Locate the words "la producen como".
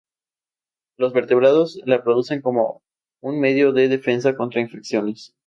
1.85-2.81